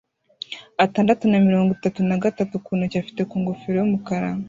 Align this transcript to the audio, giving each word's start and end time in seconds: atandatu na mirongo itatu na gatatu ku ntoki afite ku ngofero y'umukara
atandatu 0.85 1.23
na 1.27 1.37
mirongo 1.47 1.69
itatu 1.77 1.99
na 2.09 2.17
gatatu 2.23 2.55
ku 2.65 2.71
ntoki 2.77 2.97
afite 3.03 3.21
ku 3.29 3.35
ngofero 3.41 3.75
y'umukara 3.79 4.29